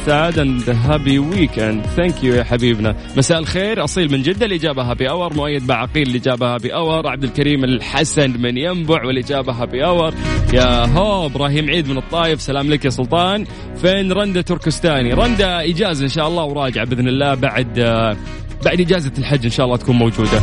[0.06, 2.96] سعد and happy weekend thank you يا حبيبنا.
[3.18, 3.84] مساء الخير.
[3.84, 8.58] أصيل من جدة الاجابه Happy Hour مؤيد بعقيل الاجابه Happy Hour عبد الكريم الحسن من
[8.58, 10.14] ينبع والاجابه Happy Hour
[10.54, 12.42] يا هو إبراهيم عيد من الطايف.
[12.42, 13.46] سلام لك يا سلطان.
[13.82, 18.18] فين رندا تركستاني؟ رندا إجازة إن شاء الله وراجعة بإذن الله بعد آه
[18.66, 20.42] بعد إجازة الحج إن شاء الله تكون موجودة.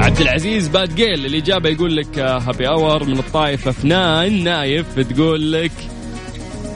[0.00, 5.72] عبد العزيز باد جيل الاجابه يقول لك Happy Hour من الطايف أفنان نايف تقول لك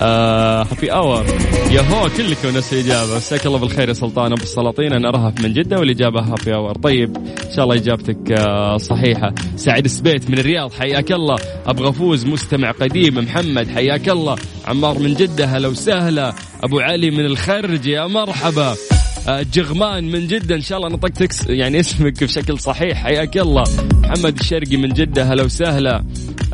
[0.03, 1.25] آه Happy Hour
[1.71, 3.17] يا هو كلكم نفس الإجابة.
[3.17, 4.33] مساك الله بالخير يا سلطان.
[4.33, 8.77] أبو السلاطين أنا رهف من جدة والإجابة Happy Hour طيب إن شاء الله إجابتك آه
[8.77, 9.35] صحيحة.
[9.57, 11.37] سعيد السبيت من الرياض حياك الله.
[11.67, 14.37] أبغى أفوز مستمع قديم محمد حياك الله.
[14.67, 16.35] عمار من جدة هلا وسهلا.
[16.63, 18.75] أبو علي من الخرج يا مرحبا.
[19.29, 23.65] جغمان من جدة إن شاء الله نطقت يعني اسمك بشكل صحيح حياك الله.
[24.03, 26.05] محمد الشرقي من جدة هلا وسهلا.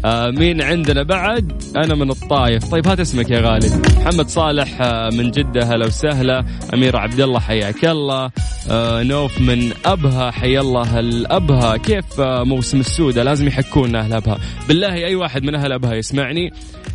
[0.07, 2.71] آه مين عندنا بعد؟ أنا من الطايف.
[2.71, 3.69] طيب هات اسمك يا غالي.
[3.97, 5.65] محمد صالح آه من جدة.
[5.65, 6.45] هلا وسهلا.
[6.75, 8.31] أمير عبد الله حياك الله.
[8.71, 11.77] آه نوف من أبها حي الله الأبها.
[11.77, 14.39] كيف موسم السودة؟ لازم يحكونا أهل أبها.
[14.69, 16.53] بالله أي واحد من أهل أبها يسمعني.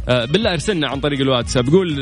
[0.08, 1.69] بالله ارسلنا عن طريق الواتساب.
[1.69, 1.95] قول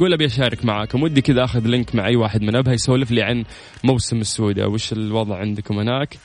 [0.00, 1.02] قول أبي أشارك معاكم.
[1.02, 3.44] ودي كذا أخذ لينك مع أي واحد من أبها يسولف لي عن
[3.84, 6.16] موسم السوداء وش الوضع عندكم هناك؟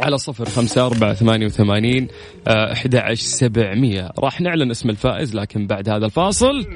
[0.00, 2.08] على صفر خمسة أربعة ثمانية وثمانين
[2.48, 4.10] أحد عشر سبعمية.
[4.18, 6.66] راح نعلن اسم الفائز لكن بعد هذا الفاصل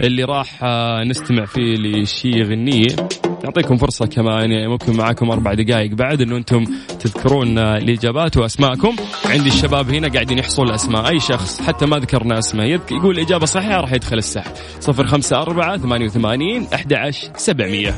[0.00, 0.62] اللي راح
[1.06, 2.96] نستمع فيه لشي غنية.
[3.44, 6.64] نعطيكم فرصة كمان يعني ممكن معاكم أربع دقائق بعد أنه أنتم
[7.00, 8.96] تذكرون الإجابات وأسماءكم.
[9.24, 13.80] عندي الشباب هنا قاعدين يحصلون الأسماء أي شخص حتى ما ذكرنا اسمه يقول الإجابة صحيحة
[13.80, 14.52] راح يدخل السحب.
[14.80, 17.94] صفر خمسة أربعة ثمانية وثمانين أحد عشر سبعمية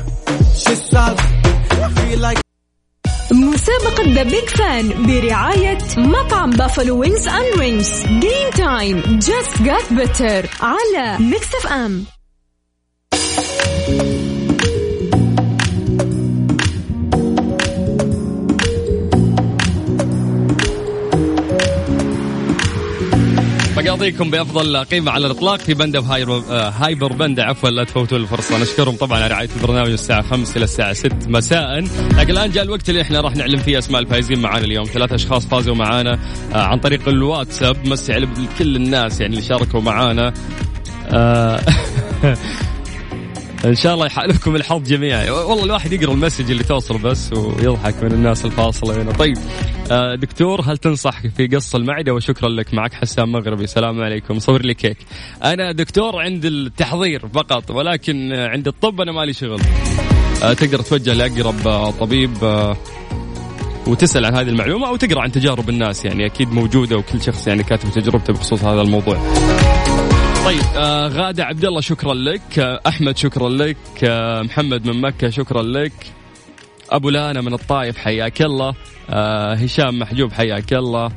[3.31, 10.49] مسابقة The Big Fun برعاية مطعم Buffalo Wings and Rings game time just got better
[10.61, 12.05] على Mix FM
[23.97, 28.61] نراضيكم بأفضل قيمة على الإطلاق في Panda Hyper, آه، Hyper Panda عفوا لا تفوتوا الفرصة.
[28.61, 31.79] نشكرهم طبعا على رعاية البرنامج الساعة 5 إلى الساعة 6 مساء.
[32.17, 34.85] لكن الآن جاء الوقت اللي إحنا راح نعلن فيه أسماء الفائزين معانا اليوم.
[34.85, 36.19] ثلاث أشخاص فازوا معانا
[36.53, 37.87] آه، عن طريق الواتساب.
[37.87, 38.27] مسي على
[38.59, 40.33] كل الناس يعني اللي شاركوا معانا.
[41.13, 41.61] آه،
[43.65, 45.31] إن شاء الله يحالفكم الحظ جميعا.
[45.31, 49.11] والله الواحد يقرأ ال message اللي توصل بس ويضحك من الناس الفاصلة هنا.
[49.11, 49.37] طيب
[49.91, 52.73] آه، دكتور هل تنصح في قص المعدة؟ وشكرا لك.
[52.73, 53.63] معك حسام مغربي.
[53.63, 54.39] السلام عليكم.
[54.39, 54.97] صور لي كيك.
[55.43, 59.61] أنا دكتور عند التحضير فقط ولكن عند الطب أنا مالي شغل.
[60.43, 62.77] آه، تقدر توجه لأقرب طبيب آه،
[63.87, 66.05] وتسأل عن هذه المعلومة أو تقرأ عن تجارب الناس.
[66.05, 69.17] يعني أكيد موجودة وكل شخص يعني كاتب تجربته بخصوص هذا الموضوع.
[70.47, 75.29] طيب آه غادة عبد الله شكرا لك آه أحمد شكرا لك آه محمد من مكة
[75.29, 75.93] شكرا لك
[76.89, 78.73] أبو لانا من الطايف حياك الله
[79.09, 81.11] آه هشام محجوب حياك الله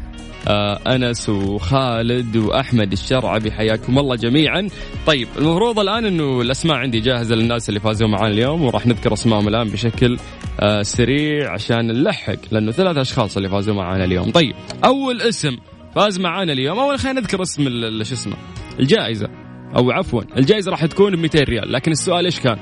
[0.48, 4.68] آه أنس وخالد وأحمد الشرعبي حياكم الله جميعا.
[5.06, 9.48] طيب المفروض الآن إنه الأسماء عندي جاهزة للناس اللي فازوا معنا اليوم وراح نذكر اسمائهم
[9.48, 10.18] الآن بشكل
[10.60, 14.30] آه سريع عشان نلحق لأنه ثلاث أشخاص اللي فازوا معنا اليوم.
[14.30, 15.56] طيب أول اسم
[15.94, 16.78] فاز معانا اليوم.
[16.78, 17.64] أول خلينا نذكر اسم
[18.04, 18.36] شو اسمه؟
[18.80, 19.28] الجائزة.
[19.76, 21.72] أو عفوا الجائزة راح تكون ب 200 ريال.
[21.72, 22.58] لكن السؤال إيش كان؟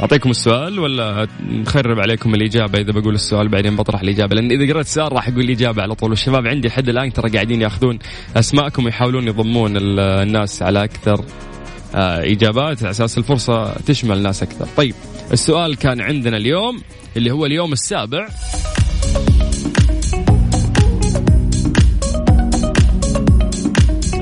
[0.00, 4.36] أعطيكم السؤال ولا نخرب عليكم الإجابة؟ إذا بقول السؤال بعدين بطرح الإجابة.
[4.36, 6.10] لأن إذا قرأت السؤال راح أقول الإجابة على طول.
[6.10, 7.98] والشباب عندي لحد الآن ترى قاعدين يأخذون
[8.36, 11.24] أسماءكم ويحاولون يضمون الناس على أكثر
[11.94, 12.82] آه، إجابات.
[12.82, 14.66] على أساس الفرصة تشمل ناس أكثر.
[14.76, 14.94] طيب
[15.32, 16.82] السؤال كان عندنا اليوم
[17.16, 18.28] اللي هو اليوم السابع.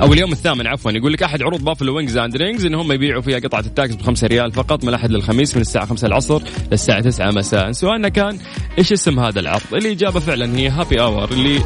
[0.03, 3.21] أو اليوم الثامن عفوا يقول لك أحد عروض Buffalo Wings and Rings إن هم يبيعوا
[3.21, 7.01] فيها قطعة التاكس ب 5 ريال فقط من الاحد للخميس من الساعة 5 العصر للساعة
[7.01, 7.71] 9 مساء.
[7.71, 8.37] سؤالنا كان
[8.77, 11.59] إيش اسم هذا العرض؟ الإجابة فعلا هي Happy Hour اللي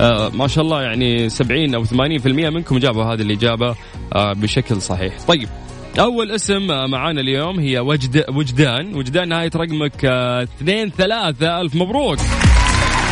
[0.00, 1.92] آه ما شاء الله يعني 70 أو 80%
[2.26, 3.76] منكم جابوا هذه الإجابة
[4.14, 5.14] آه بشكل صحيح.
[5.28, 5.48] طيب
[6.00, 8.94] أول اسم آه، معانا اليوم هي وجد وجدان.
[8.94, 12.18] وجدان نهايه رقمك 2 آه 3 ألف مبروك.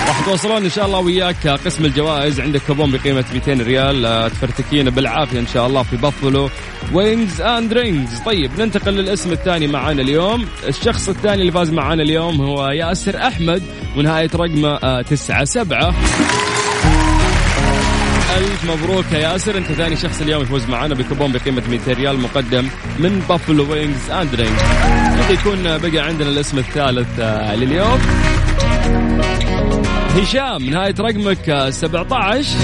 [0.09, 2.40] راح توصلون إن شاء الله وياك قسم الجوائز.
[2.40, 4.31] عندك كوبون بقيمة 200 ريال.
[4.31, 6.51] تفرتكين بالعافية إن شاء الله في بافلو.
[6.93, 10.47] Wings and Rings طيب ننتقل للاسم الثاني معانا اليوم.
[10.68, 13.62] الشخص الثاني اللي فاز معانا اليوم هو ياسر أحمد
[13.97, 15.94] ونهاية رقمه 9 7
[18.38, 19.59] ألف مبروك يا ياسر.
[19.59, 22.68] أنت ثاني شخص اليوم يفوز معنا بكوبون بقيمة 200 ريال مقدم
[22.99, 24.61] من Buffalo Wings and Rings
[25.31, 27.99] يكون بقى عندنا الاسم الثالث آه، لليوم.
[30.23, 32.59] هشام نهاية رقمك 17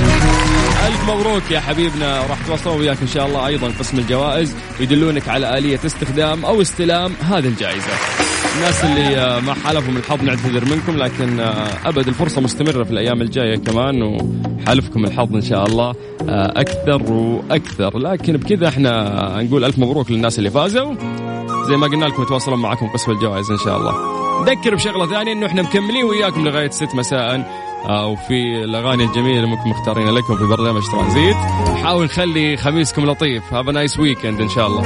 [0.87, 5.59] ألف مبروك يا حبيبنا راح توصلوا وياك إن شاء الله أيضا قسم الجوائز يدلونك على
[5.59, 7.93] آلية استخدام أو استلام هذه الجائزة.
[8.57, 11.41] الناس اللي ما حالفهم الحظ نعتذر منكم لكن
[11.85, 15.95] أبد الفرصة مستمرة في الأيام الجاية كمان وحالفكم الحظ إن شاء الله
[16.57, 17.99] أكثر وأكثر.
[17.99, 20.95] لكن بكذا إحنا نقول ألف مبروك للناس اللي فازوا.
[21.69, 24.14] زي ما قلنا لكم يتواصلون معكم قسم الجوائز إن شاء الله.
[24.41, 27.65] نذكر بشغلة ثانية إنه إحنا مكملين وياكم لغاية 6 مساء.
[27.89, 31.37] وفي الأغاني الجميلة اللي ممكن مختارين لكم في برنامج ترانزيت.
[31.75, 33.55] نحاول نخلي خميسكم لطيف.
[33.55, 34.83] have nice weekend إن شاء الله.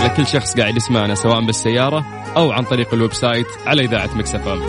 [0.00, 2.04] على كل شخص قاعد يسمعنا سواء بالسيارة
[2.36, 4.62] أو عن طريق ال website على إذاعة Mix FM.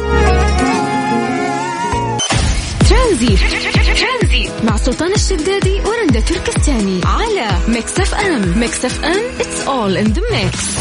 [4.64, 8.60] مع سلطان الشدادي ورندا تركستاني على Mix FM.
[8.60, 10.78] Mix FM it's all in the mix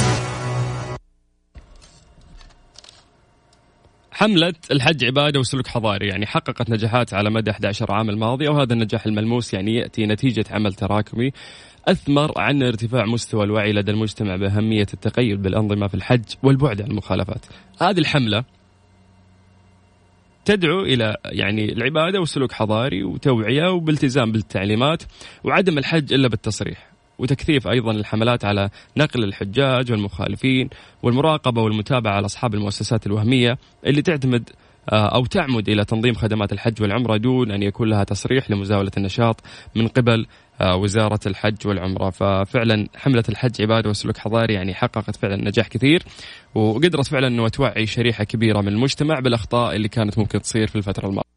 [4.23, 9.07] حملة الحج عبادة وسلوك حضاري يعني حققت نجاحات على مدى 11 عام الماضي وهذا النجاح
[9.07, 11.33] الملموس يعني يأتي نتيجة عمل تراكمي
[11.89, 17.47] أثمر عن ارتفاع مستوى الوعي لدى المجتمع بأهمية التقيد بالأنظمة في الحج والبعد عن المخالفات
[17.81, 18.45] هذه الحملة
[20.45, 25.03] تدعو إلى يعني العبادة وسلوك حضاري وتوعية وبالتزام بالتعليمات
[25.45, 26.92] وعدم الحج إلا بالتصريح.
[27.19, 30.69] وتكثيف أيضا الحملات على نقل الحجاج والمخالفين
[31.03, 34.51] والمراقبة والمتابعة على أصحاب المؤسسات الوهمية اللي تعتمد
[34.93, 39.41] آه، أو تعمد إلى تنظيم خدمات الحج والعمرة دون أن يكون لها تصريح لمزاولة النشاط
[39.75, 40.27] من قبل
[40.61, 42.11] آه، وزارة الحج والعمرة.
[42.11, 46.03] ففعلا حملة الحج عبادة وسلوك حضاري يعني حققت فعلا نجاح كثير
[46.55, 51.07] وقدرت فعلا أنه توعي شريحة كبيرة من المجتمع بالأخطاء اللي كانت ممكن تصير في الفترة
[51.07, 51.33] الماضية.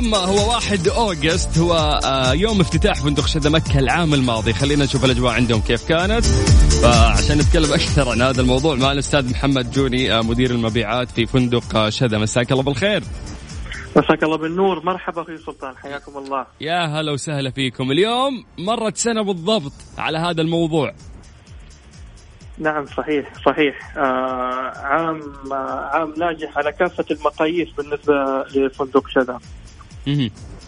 [0.00, 4.52] اليوم هو واحد أوغست هو آه، يوم افتتاح فندق شذا مكة العام الماضي.
[4.52, 6.24] خلينا نشوف الأجواء عندهم كيف كانت.
[6.82, 11.76] فعشان نتكلم أكثر عن هذا الموضوع مع الأستاذ محمد جوني آه، مدير المبيعات في فندق
[11.76, 13.02] آه، شذا مساك الله بالخير.
[13.96, 14.84] مساك الله بالنور.
[14.84, 15.76] مرحبا أخوي سلطان.
[15.76, 16.46] حياكم الله.
[16.60, 17.90] يا هلا وسهلا فيكم.
[17.90, 20.94] اليوم مرت سنة بالضبط على هذا الموضوع.
[22.58, 23.96] نعم صحيح صحيح.
[23.96, 25.20] آه عام
[25.52, 29.38] آه عام ناجح على كافة المقاييس بالنسبة لفندق شذا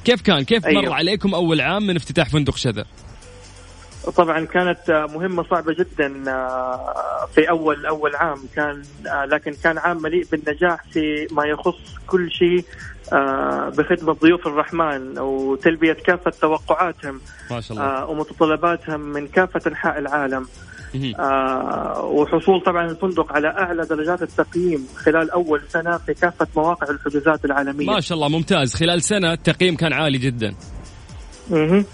[0.05, 0.83] كيف كان؟ كيف أيوه.
[0.83, 2.85] مر عليكم أول عام من افتتاح فندق شذا؟
[4.17, 8.39] طبعا كانت مهمة صعبة جدا آه، في أول أول عام.
[8.57, 12.65] كان آه، لكن كان عام مليء بالنجاح في ما يخص كل شيء
[13.13, 17.21] آه، بخدمة ضيوف الرحمن وتلبية كافة توقعاتهم
[17.51, 18.07] ما شاء الله.
[18.07, 20.47] ومتطلباتهم من كافة أنحاء العالم.
[21.19, 27.45] آه، وحصول طبعا الفندق على أعلى درجات التقييم خلال أول سنة في كافة مواقع الحجوزات
[27.45, 27.87] العالمية.
[27.87, 28.75] ما شاء الله ممتاز.
[28.75, 30.55] خلال سنة التقييم كان عالي جدا.
[31.51, 31.85] مهم.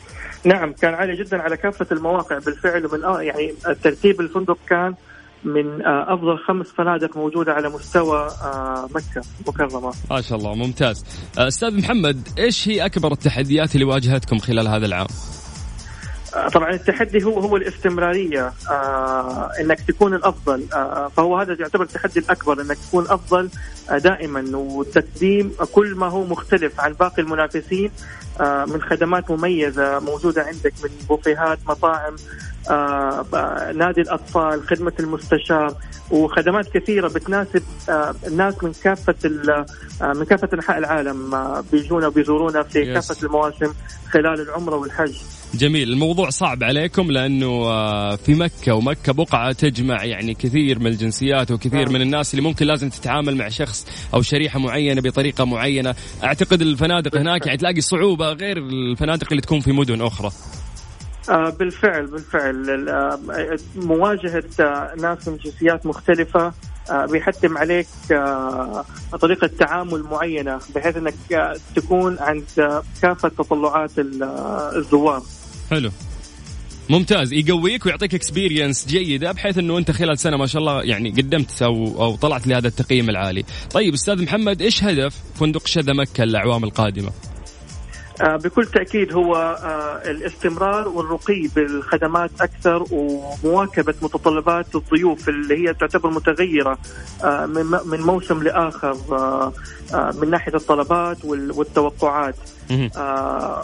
[0.44, 2.38] نعم كان عالي جدا على كافة المواقع.
[2.38, 4.94] بالفعل ومن آه يعني ترتيب الفندق كان
[5.44, 9.92] من آه أفضل خمس فنادق موجودة على مستوى آه مكة مكرمة.
[10.11, 11.05] ما شاء الله ممتاز.
[11.38, 15.07] أستاذ محمد إيش هي أكبر التحديات اللي واجهتكم خلال هذا العام؟
[16.47, 22.61] طبعا التحدي هو هو الاستمرارية آه إنك تكون الأفضل آه فهو هذا يعتبر التحدي الأكبر
[22.61, 23.49] إنك تكون أفضل
[23.91, 27.91] آه دائما وتقديم كل ما هو مختلف عن باقي المنافسين
[28.41, 32.16] آه من خدمات مميزة موجودة عندك من بوفيهات مطاعم
[32.70, 35.74] آه ب- نادي الأطفال خدمة المستشار
[36.11, 39.51] وخدمات كثيرة بتناسب آه الناس من كافة ال-
[40.03, 42.95] آه من كافة أنحاء العالم آه بيجونا وبيزورونا في.
[42.95, 43.72] كافة المواسم
[44.11, 45.16] خلال العمرة والحج
[45.55, 45.92] جميل.
[45.92, 51.84] الموضوع صعب عليكم لأنه آه، في مكة ومكة بقعة تجمع يعني كثير من الجنسيات وكثير
[51.84, 51.92] نعم.
[51.92, 55.94] من الناس اللي ممكن لازم تتعامل مع شخص أو شريحة معينة بطريقة معينة.
[56.24, 60.30] أعتقد الفنادق هناك يعني تلاقي صعوبة غير الفنادق اللي تكون في مدن أخرى.
[61.30, 62.70] آه، بالفعل بالفعل.
[62.70, 63.18] ال- آه،
[63.76, 66.53] مواجهة آه، ناس من جنسيات مختلفة
[66.90, 67.86] آه، بيحتم عليك
[69.20, 72.44] طريقة تعامل معينة بحيث إنك آه، تكون عند
[73.03, 74.22] كافة تطلعات ال-
[74.76, 75.22] الزوار.
[75.70, 75.90] حلو
[76.90, 81.62] ممتاز يقويك ويعطيك اكسبيرينس جيدة بحيث إنه أنت خلال سنة ما شاء الله يعني قدمت
[81.62, 83.44] أو أو طلعت لهذا التقييم العالي.
[83.70, 87.10] طيب أستاذ محمد إيش هدف فندق شذا مكة الأعوام القادمة؟
[88.20, 96.10] آه، بكل تأكيد هو آه، الاستمرار والرقي بالخدمات أكثر ومواكبة متطلبات الضيوف اللي هي تعتبر
[96.10, 96.78] متغيرة
[97.24, 97.46] آه،
[97.86, 99.52] من موسم لآخر آه،
[100.22, 102.34] من ناحية الطلبات وال- والتوقعات.
[102.96, 103.62] آه،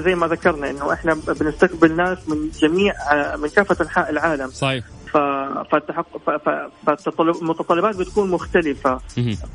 [0.00, 2.94] زي ما ذكرنا إنه إحنا بنستقبل ناس من جميع
[3.36, 4.48] من كافة أنحاء العالم.
[4.48, 4.84] صحيح.
[5.16, 9.00] ف- فالتحق- ف- ف- فالتطلب- المتطلبات بتكون مختلفة.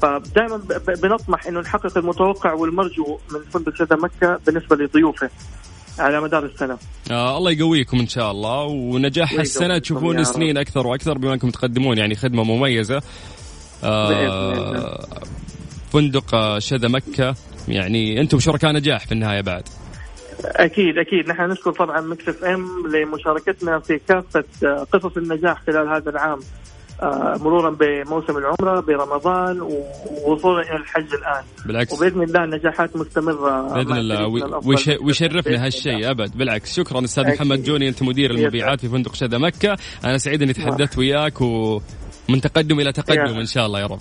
[0.02, 0.62] فدائما
[1.04, 5.30] بنطمح إنه نحقق المتوقع والمرجو من فندق شذا مكة بالنسبة لضيوفه
[6.00, 6.78] على مدار السنة.
[7.12, 8.64] آه الله يقويكم إن شاء الله.
[8.64, 13.02] ونجاح السنة تشوفون سنين أكثر وأكثر بما أنكم تقدمون يعني خدمة مميزة.
[13.84, 15.08] آه.
[15.94, 17.36] فندق شذا مكة
[17.68, 19.64] يعني أنتم شركاء نجاح في النهاية بعد.
[20.46, 21.30] أكيد أكيد.
[21.30, 26.40] نحن نشكر طبعا Mix FM لمشاركتنا في كافة آه، قصص النجاح خلال هذا العام
[27.02, 31.44] آه، مرورا بموسم العمرة برمضان ووصولا إلى الحج الآن.
[31.66, 31.94] بالعكس.
[31.94, 33.74] وبإذن الله النجاحات مستمرة.
[33.74, 34.28] بإذن الله.
[35.04, 36.12] ويشرفنا هالشيء الله.
[36.12, 36.38] أبد.
[36.38, 36.76] بالعكس.
[36.76, 37.36] شكرا أستاذ أكيد.
[37.36, 38.32] محمد جوني أنت مدير.
[38.32, 39.78] المبيعات في فندق شذا مكة.
[40.06, 43.40] أنا سعيد أني تحدثت وياك ومن تقدم إلى تقدم.
[43.40, 44.00] إن شاء الله يا رب.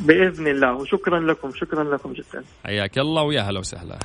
[0.00, 0.74] بإذن الله.
[0.74, 2.44] وشكرا لكم شكرا لكم جدا.
[2.64, 3.98] حياك الله ويا هلا وسهلا.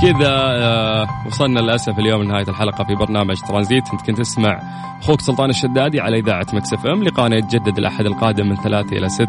[0.00, 3.92] كذا آه، وصلنا للأسف اليوم لنهاية الحلقة في برنامج ترانزيت.
[3.92, 4.60] إنت كنت تسمع
[5.02, 7.02] أخوك سلطان الشدادي على إذاعة Mix FM.
[7.02, 9.28] لقاءنا يتجدد الأحد القادم من ثلاثة إلى ست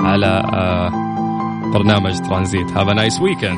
[0.00, 0.90] على آه،
[1.72, 2.70] برنامج ترانزيت.
[2.70, 3.54] have a nice weekend